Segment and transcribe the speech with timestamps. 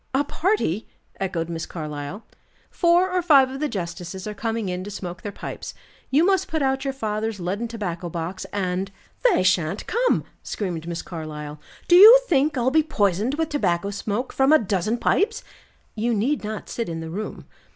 [0.15, 0.87] "A party!"
[1.19, 2.25] echoed Miss Carlyle.
[2.71, 5.75] "Four or five of the justices are coming in to smoke their pipes.
[6.09, 8.89] You must put out your father's leaden tobacco box, and"
[9.31, 11.59] "They shan't come!" screamed Miss Carlyle.
[11.87, 15.43] "Do you think I'll be poisoned with tobacco smoke from a dozen pipes?"
[15.93, 17.45] "You need not sit in the room."